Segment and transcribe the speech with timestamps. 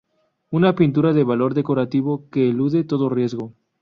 [0.49, 3.53] Una pintura de valor decorativo, que elude todo riesgo.